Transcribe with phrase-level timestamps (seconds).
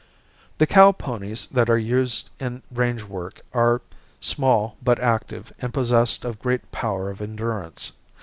[0.57, 3.81] The cow ponies that are used in range work are
[4.19, 7.91] small but active and possessed of great power of endurance.